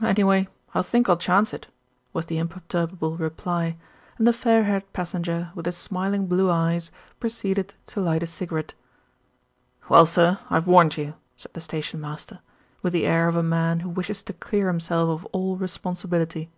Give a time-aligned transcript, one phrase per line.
[0.00, 1.66] "Anyway, I think I'll chance it,"
[2.14, 3.76] was the imperturb able reply,
[4.16, 8.26] and the fair haired passenger with the smil ing blue eyes proceeded to light a
[8.26, 8.72] cigarette.
[9.90, 12.38] "Well, sir, I've warned you," said the station master,
[12.80, 16.48] with the air of a man who wishes to clear himself of all responsibility.